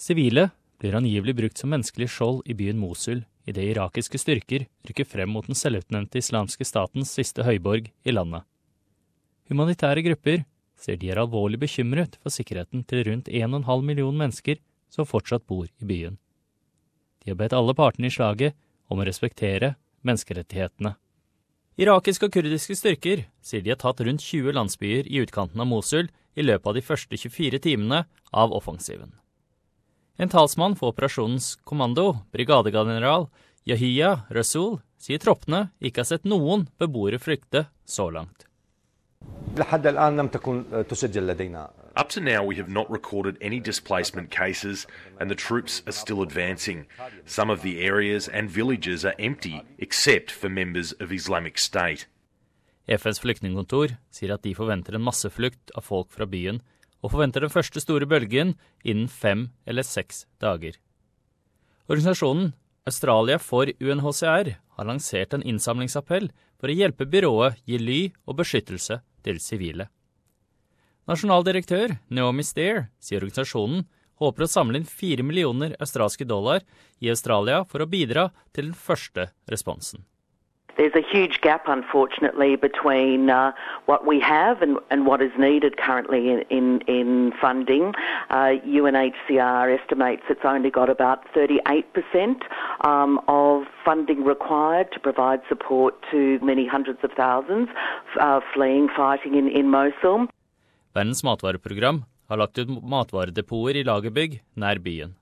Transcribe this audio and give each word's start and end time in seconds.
Sivile 0.00 0.48
blir 0.80 0.96
angivelig 0.96 1.34
brukt 1.36 1.60
som 1.60 1.74
menneskelig 1.74 2.08
skjold 2.08 2.46
i 2.48 2.54
byen 2.56 2.78
Mosul 2.80 3.26
idet 3.44 3.66
irakiske 3.74 4.16
styrker 4.22 4.64
rykker 4.88 5.04
frem 5.04 5.28
mot 5.34 5.44
den 5.44 5.58
selvutnevnte 5.58 6.22
islamske 6.22 6.64
statens 6.64 7.12
siste 7.18 7.44
høyborg 7.44 7.90
i 8.08 8.14
landet. 8.14 8.46
Humanitære 9.52 10.06
grupper 10.06 10.46
sier 10.80 10.96
de 10.96 11.10
er 11.12 11.20
alvorlig 11.20 11.60
bekymret 11.60 12.16
for 12.22 12.32
sikkerheten 12.32 12.86
til 12.88 13.04
rundt 13.10 13.28
1,5 13.28 13.84
million 13.84 14.16
mennesker 14.16 14.62
som 14.88 15.08
fortsatt 15.08 15.44
bor 15.44 15.68
i 15.68 15.90
byen. 15.92 16.16
De 17.20 17.34
har 17.34 17.40
bedt 17.42 17.52
alle 17.52 17.76
partene 17.76 18.08
i 18.08 18.16
slaget 18.16 18.56
om 18.88 19.02
å 19.02 19.06
respektere 19.06 19.74
menneskerettighetene. 20.00 20.96
Irakiske 21.80 22.30
og 22.30 22.32
kurdiske 22.32 22.76
styrker 22.76 23.26
sier 23.44 23.60
de 23.60 23.74
har 23.74 23.80
tatt 23.84 24.00
rundt 24.00 24.24
20 24.24 24.56
landsbyer 24.56 25.12
i 25.12 25.20
utkanten 25.20 25.60
av 25.60 25.68
Mosul 25.68 26.08
i 26.32 26.46
løpet 26.46 26.72
av 26.72 26.80
de 26.80 26.88
første 26.88 27.20
24 27.20 27.60
timene 27.68 28.06
av 28.32 28.56
offensiven. 28.56 29.19
En 30.20 30.28
talsmann 30.28 30.74
for 30.76 30.92
operasjonens 30.92 31.54
kommando, 31.64 32.26
brigadegeneral 32.30 33.30
Yahiya 33.64 34.26
Rasul, 34.28 34.82
sier 35.00 35.16
troppene 35.16 35.70
ikke 35.80 36.02
har 36.02 36.08
sett 36.10 36.26
noen 36.28 36.66
beboere 36.76 37.16
flykte 37.16 37.62
så 37.88 38.10
langt. 38.12 38.44
Up 41.96 42.08
to 42.10 42.20
now, 42.20 42.44
we 42.44 42.56
have 42.56 42.68
not 42.68 42.90
recorded 42.90 43.38
any 43.40 43.60
displacement 43.60 44.30
cases, 44.30 44.86
and 45.18 45.30
the 45.30 45.34
troops 45.34 45.82
are 45.86 45.92
still 45.92 46.20
advancing. 46.20 46.86
Some 47.24 47.48
of 47.48 47.62
the 47.62 47.80
areas 47.80 48.28
and 48.28 48.50
villages 48.50 49.06
are 49.06 49.14
empty, 49.18 49.62
except 49.78 50.30
for 50.30 50.50
members 50.50 50.92
of 51.00 51.12
Islamic 51.12 51.56
State. 51.56 52.06
FNs 52.86 53.20
flyktningkontor 53.24 53.96
sier 54.12 54.34
at 54.34 54.44
de 54.44 54.52
forventer 54.54 54.94
en 54.94 55.06
masseflukt 55.06 55.72
av 55.72 55.88
folk 55.88 56.12
fra 56.12 56.26
byen, 56.28 56.60
og 57.00 57.12
forventer 57.12 57.44
den 57.44 57.52
første 57.52 57.80
store 57.82 58.08
bølgen 58.08 58.54
innen 58.84 59.08
fem 59.08 59.48
eller 59.66 59.86
seks 59.86 60.26
dager. 60.42 60.76
Organisasjonen 61.90 62.52
Australia 62.88 63.38
for 63.38 63.70
UNHCR 63.80 64.52
har 64.56 64.88
lansert 64.88 65.34
en 65.34 65.44
innsamlingsappell 65.46 66.30
for 66.60 66.70
å 66.70 66.76
hjelpe 66.76 67.08
byrået 67.08 67.60
gi 67.68 67.80
ly 67.80 68.00
og 68.26 68.38
beskyttelse 68.40 69.00
til 69.24 69.40
sivile. 69.42 69.88
Nasjonal 71.08 71.44
direktør 71.44 71.96
Naomi 72.12 72.44
Stair 72.46 72.86
sier 73.02 73.24
organisasjonen 73.24 73.86
håper 74.20 74.44
å 74.44 74.50
samle 74.52 74.80
inn 74.80 74.88
fire 74.88 75.24
millioner 75.24 75.74
australske 75.80 76.26
dollar 76.28 76.64
i 77.00 77.10
Australia 77.12 77.64
for 77.68 77.82
å 77.82 77.88
bidra 77.90 78.28
til 78.52 78.70
den 78.70 78.76
første 78.76 79.30
responsen. 79.50 80.04
There's 80.80 80.94
a 80.94 81.06
huge 81.14 81.42
gap, 81.42 81.64
unfortunately, 81.66 82.56
between 82.56 83.28
uh, 83.28 83.52
what 83.84 84.06
we 84.06 84.18
have 84.20 84.62
and, 84.62 84.78
and, 84.90 85.04
what 85.04 85.20
is 85.20 85.30
needed 85.38 85.76
currently 85.76 86.30
in, 86.30 86.40
in, 86.48 86.80
in 86.86 87.32
funding. 87.38 87.92
Uh, 88.30 88.56
UNHCR 88.64 89.78
estimates 89.78 90.22
it's 90.30 90.40
only 90.42 90.70
got 90.70 90.88
about 90.88 91.18
38% 91.34 92.40
um, 92.86 93.20
of 93.28 93.64
funding 93.84 94.24
required 94.24 94.90
to 94.92 94.98
provide 94.98 95.42
support 95.50 95.92
to 96.12 96.38
many 96.40 96.66
hundreds 96.66 97.00
of 97.04 97.10
thousands 97.12 97.68
uh, 98.18 98.40
fleeing 98.54 98.88
fighting 98.96 99.34
in, 99.34 99.48
in 99.48 99.68
Mosul. 99.68 100.28
Verdens 100.94 101.22
matvareprogram 101.22 102.04
har 102.26 102.40
lagt 102.40 102.58
ut 102.58 102.72
matvaredepoter 102.80 103.76
i 103.76 103.84
lagerbygg 103.84 104.40
nær 104.56 104.80
byen. 104.80 105.19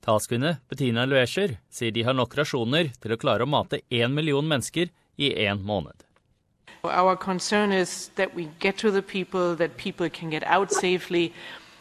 Talskvinne 0.00 0.58
Bettina 0.68 1.04
Luescher 1.06 1.58
sier 1.70 1.92
de 1.92 2.04
har 2.06 2.16
nok 2.16 2.36
rasjoner 2.38 2.92
til 3.00 3.12
å 3.12 3.18
klare 3.20 3.44
å 3.44 3.50
mate 3.50 3.82
én 3.90 4.14
million 4.16 4.46
mennesker 4.46 4.88
i 5.20 5.32
én 5.46 5.60
måned. 5.60 6.06
Our 6.82 7.16
concern 7.16 7.72
is 7.72 8.10
that 8.16 8.34
we 8.34 8.48
get 8.58 8.78
to 8.78 8.90
the 8.90 9.02
people, 9.02 9.54
that 9.56 9.76
people 9.76 10.08
can 10.08 10.30
get 10.30 10.42
out 10.44 10.72
safely. 10.72 11.32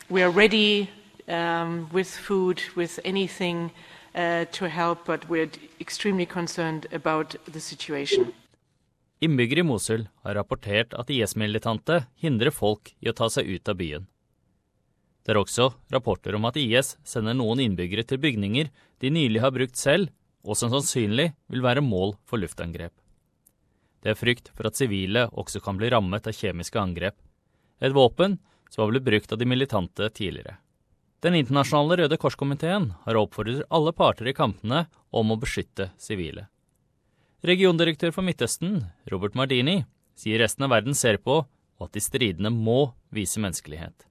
We 0.10 0.22
are 0.24 0.30
ready 0.32 0.90
um, 1.30 1.88
with 1.94 2.10
food, 2.10 2.62
with 2.76 3.00
anything 3.06 3.72
uh, 4.16 4.46
to 4.52 4.68
help, 4.68 5.06
but 5.06 5.30
we're 5.30 5.50
extremely 5.80 6.26
concerned 6.26 6.88
about 6.92 7.36
the 7.46 7.60
situation. 7.62 8.34
Innbyggere 9.22 9.60
i 9.60 9.64
Mosul 9.64 10.08
har 10.24 10.36
rapportert 10.36 10.94
at 10.96 11.10
IS-militante 11.10 12.06
hindrer 12.16 12.52
folk 12.56 12.94
i 13.00 13.10
å 13.12 13.16
ta 13.16 13.28
seg 13.32 13.48
ut 13.52 13.68
av 13.68 13.76
byen. 13.80 14.08
Det 15.30 15.36
er 15.36 15.44
også 15.44 15.68
rapporter 15.94 16.34
om 16.34 16.48
at 16.50 16.56
IS 16.58 16.96
sender 17.06 17.36
noen 17.38 17.60
innbyggere 17.62 18.02
til 18.02 18.18
bygninger 18.18 18.72
de 18.98 19.12
nylig 19.14 19.44
har 19.44 19.52
brukt 19.54 19.78
selv, 19.78 20.10
og 20.42 20.58
som 20.58 20.72
sannsynlig 20.74 21.28
vil 21.54 21.62
være 21.62 21.84
mål 21.86 22.16
for 22.26 22.42
luftangrep. 22.42 22.96
Det 24.02 24.10
er 24.10 24.18
frykt 24.18 24.50
for 24.58 24.66
at 24.66 24.80
sivile 24.80 25.28
også 25.30 25.62
kan 25.62 25.78
bli 25.78 25.92
rammet 25.94 26.26
av 26.26 26.34
kjemiske 26.34 26.82
angrep, 26.82 27.14
et 27.78 27.94
våpen 27.94 28.40
som 28.74 28.88
har 28.88 28.96
blitt 28.96 29.06
brukt 29.06 29.38
av 29.38 29.38
de 29.38 29.50
militante 29.54 30.10
tidligere. 30.10 30.58
Den 31.22 31.38
internasjonale 31.38 32.02
Røde 32.02 32.18
Kors-komiteen 32.18 32.90
har 33.06 33.22
oppfordret 33.22 33.70
alle 33.70 33.94
parter 33.94 34.34
i 34.34 34.34
kampene 34.34 34.88
om 35.14 35.30
å 35.30 35.38
beskytte 35.38 35.92
sivile. 36.02 36.48
Regiondirektør 37.46 38.18
for 38.18 38.26
Midtøsten, 38.26 38.80
Robert 39.14 39.38
Mardini, 39.38 39.84
sier 40.18 40.42
resten 40.42 40.66
av 40.66 40.74
verden 40.74 40.98
ser 40.98 41.22
på, 41.22 41.44
og 41.46 41.86
at 41.86 41.94
de 41.94 42.02
stridende 42.02 42.50
må 42.50 42.96
vise 43.14 43.38
menneskelighet. 43.38 44.09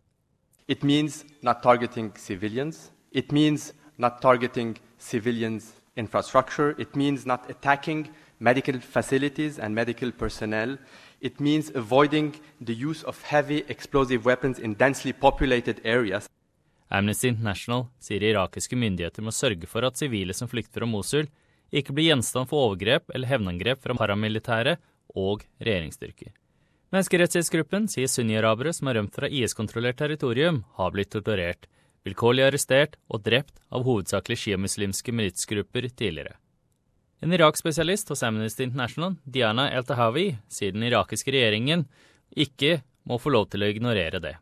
It 0.68 0.84
means 0.84 1.24
not 1.40 1.62
targeting 1.62 2.12
civilians. 2.16 2.90
It 3.10 3.32
means 3.32 3.72
not 3.96 4.20
targeting 4.20 4.76
civilians' 4.98 5.72
infrastructure. 5.96 6.74
It 6.78 6.94
means 6.94 7.24
not 7.24 7.48
attacking 7.48 8.10
medical 8.38 8.78
facilities 8.78 9.58
and 9.58 9.74
medical 9.74 10.12
personnel. 10.12 10.76
It 11.22 11.40
means 11.40 11.72
avoiding 11.74 12.34
the 12.60 12.74
use 12.74 13.02
of 13.04 13.22
heavy 13.22 13.64
explosive 13.68 14.26
weapons 14.26 14.58
in 14.58 14.74
densely 14.74 15.14
populated 15.14 15.80
areas. 15.84 16.28
Amnesty 16.90 17.28
International 17.28 17.86
sier 17.98 18.20
irakiske 18.20 18.76
myndigheter 18.76 19.24
må 19.24 19.32
sørge 19.32 19.66
for 19.66 19.88
at 19.88 19.96
sivile 19.96 20.36
som 20.36 20.48
flykter 20.52 20.80
fra 20.82 20.88
Mosul, 20.88 21.30
ikke 21.72 21.96
blir 21.96 22.12
gjenstand 22.12 22.48
for 22.48 22.68
overgrep 22.68 23.08
eller 23.14 23.28
hevnangrep 23.28 23.80
fra 23.80 23.96
paramilitære 23.96 24.76
og 25.16 25.44
regjeringsstyrker. 25.60 26.32
Menneskerettighetsgruppen 26.88 27.84
sier 27.92 28.08
sunni-arabere 28.08 28.72
som 28.72 28.88
har 28.88 28.96
rømt 28.96 29.16
fra 29.16 29.28
IS-kontrollert 29.28 29.98
territorium, 30.00 30.62
har 30.80 30.94
blitt 30.94 31.10
torturert, 31.12 31.66
vilkårlig 32.08 32.46
arrestert 32.46 32.96
og 33.12 33.26
drept 33.26 33.58
av 33.68 33.84
hovedsakelig 33.84 34.38
sjiamuslimske 34.40 35.12
militsgrupper 35.12 35.90
tidligere. 35.90 36.38
En 37.20 37.34
Irak-spesialist 37.34 38.08
hos 38.08 38.22
Amnesty 38.24 38.64
International, 38.64 39.18
Diana 39.24 39.68
El-Tahawi, 39.74 40.38
sier 40.48 40.72
den 40.72 40.86
irakiske 40.88 41.34
regjeringen 41.34 41.84
ikke 42.32 42.78
må 43.04 43.18
få 43.20 43.34
lov 43.36 43.50
til 43.52 43.66
å 43.66 43.68
ignorere 43.68 44.22
det. 44.22 44.36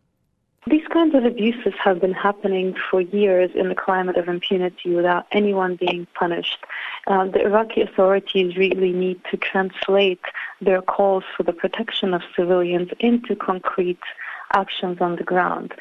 These 0.97 1.13
kinds 1.13 1.27
of 1.27 1.33
abuses 1.35 1.75
have 1.85 2.01
been 2.01 2.15
happening 2.15 2.75
for 2.91 3.03
years 3.03 3.51
in 3.55 3.69
the 3.69 3.75
climate 3.75 4.17
of 4.17 4.29
impunity 4.29 4.95
without 4.95 5.27
anyone 5.31 5.77
being 5.77 6.07
punished. 6.19 6.61
Uh, 7.07 7.27
the 7.27 7.43
Iraqi 7.43 7.83
authorities 7.83 8.57
really 8.57 8.93
need 8.93 9.21
to 9.31 9.37
translate 9.37 10.25
their 10.63 10.81
calls 10.81 11.25
for 11.37 11.43
the 11.43 11.53
protection 11.53 12.15
of 12.15 12.23
civilians 12.35 12.89
into 12.99 13.37
concrete 13.37 14.01
actions 14.55 14.97
on 15.03 15.17
the 15.17 15.23
ground. 15.23 15.75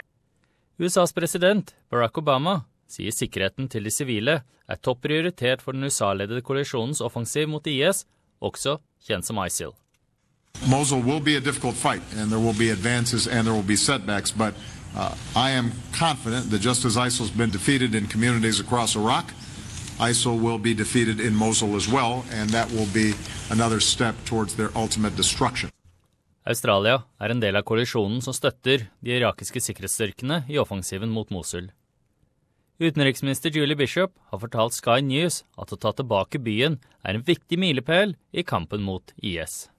USAs 0.79 1.13
president, 1.13 1.75
Barack 1.89 2.19
Obama, 2.21 2.65
sier 2.87 3.11
sikkerheten 3.11 3.69
til 3.69 3.87
de 3.87 3.91
sivile 3.91 4.41
er 4.67 4.75
topp 4.83 5.01
prioritert 5.07 5.61
for 5.61 5.71
den 5.71 5.83
USA-ledede 5.83 6.41
koalisjonens 6.41 7.01
offensiv 7.01 7.47
mot 7.47 7.67
IS, 7.67 8.03
også 8.41 8.81
kjent 9.07 9.25
som 9.25 9.39
ISIL. 9.45 9.71
Mosul 10.67 10.99
will 10.99 11.23
be 11.23 11.35
a 11.37 11.39
difficult 11.39 11.75
fight, 11.75 12.03
and 12.19 12.31
there 12.31 12.39
will 12.39 12.57
be 12.59 12.69
advances 12.71 13.27
and 13.27 13.47
there 13.47 13.55
will 13.55 13.67
be 13.67 13.77
setbacks, 13.77 14.31
but 14.31 14.53
uh, 14.95 15.15
I 15.35 15.51
am 15.51 15.71
confident 15.91 16.49
that 16.51 16.61
just 16.61 16.85
as 16.85 16.95
ISIL 16.95 17.27
has 17.27 17.31
been 17.31 17.51
defeated 17.51 17.95
in 17.95 18.07
communities 18.07 18.59
across 18.59 18.95
Iraq, 18.95 19.33
ISIL 19.99 20.41
will 20.41 20.57
be 20.57 20.73
defeated 20.73 21.19
in 21.19 21.35
Mosul 21.35 21.75
as 21.75 21.87
well, 21.87 22.25
and 22.31 22.49
that 22.49 22.69
will 22.71 22.87
be 22.93 23.13
another 23.49 23.79
step 23.79 24.15
towards 24.25 24.55
their 24.55 24.69
ultimate 24.75 25.15
destruction. 25.15 25.69
Australia 26.45 27.03
er 27.19 27.31
en 27.33 27.39
del 27.41 27.55
av 27.57 27.63
koalisjonen 27.65 28.21
som 28.21 28.35
støtter 28.35 28.85
de 29.01 29.15
irakiske 29.17 29.61
sikkerhetsstyrkene 29.65 30.43
i 30.47 30.59
offensiven 30.61 31.09
mot 31.09 31.31
Mosul. 31.33 31.71
Utenriksminister 32.77 33.49
Julie 33.49 33.75
Bishop 33.75 34.11
har 34.29 34.39
fortalt 34.39 34.75
Sky 34.75 34.99
News 35.01 35.43
at 35.57 35.71
å 35.71 35.79
ta 35.79 35.93
tilbake 35.95 36.41
byen 36.43 36.77
er 37.07 37.15
en 37.15 37.23
viktig 37.25 37.57
milepæl 37.57 38.13
i 38.35 38.43
kampen 38.43 38.83
mot 38.83 39.15
IS. 39.23 39.69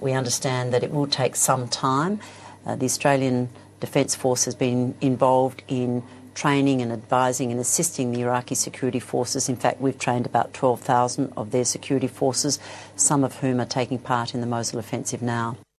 We 0.00 0.12
understand 0.12 0.72
that 0.72 0.84
it 0.84 0.92
will 0.92 1.08
take 1.10 1.36
some 1.36 1.68
time. 1.68 2.20
Uh, 2.66 2.76
the 2.76 2.86
Australian 2.86 3.48
Defence 3.80 4.14
Force 4.14 4.44
has 4.44 4.54
been 4.54 4.94
involved 5.00 5.62
in 5.68 6.02
training 6.34 6.82
and 6.82 6.92
advising 6.92 7.50
and 7.50 7.60
assisting 7.60 8.10
the 8.10 8.22
Iraqi 8.22 8.54
security 8.54 9.00
forces. 9.00 9.48
In 9.48 9.56
fact, 9.56 9.80
we've 9.80 9.98
trained 9.98 10.26
about 10.26 10.52
12,000 10.52 11.32
of 11.36 11.50
their 11.50 11.64
security 11.64 12.08
forces, 12.08 12.58
some 12.96 13.24
of 13.24 13.36
whom 13.36 13.60
are 13.60 13.66
taking 13.66 13.98
part 13.98 14.34
in 14.34 14.40
the 14.40 14.46
Mosul 14.46 14.78
offensive 14.78 15.22
now. 15.22 15.56